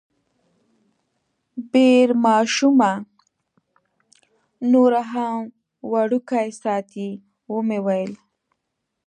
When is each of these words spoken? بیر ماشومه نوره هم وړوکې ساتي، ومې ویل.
بیر 1.71 2.09
ماشومه 2.23 2.91
نوره 4.71 5.01
هم 5.11 5.37
وړوکې 5.91 6.43
ساتي، 6.61 7.09
ومې 7.53 7.79
ویل. 7.85 8.11